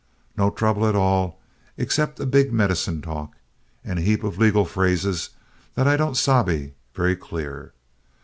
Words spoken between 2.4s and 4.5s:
medicine talk, and a heap of